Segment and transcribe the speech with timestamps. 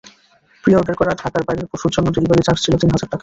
[0.63, 3.17] Pre-order করা ঢাকার বাইরের পশুর জন্য ডেলিভারি চার্জ ছিল তিন হাজার টাকা।